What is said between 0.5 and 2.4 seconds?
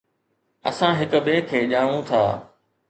اسان هڪ ٻئي کي ڄاڻون ٿا